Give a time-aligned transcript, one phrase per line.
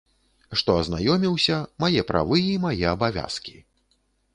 [0.61, 3.57] Што азнаёміўся, мае правы і мае абавязкі.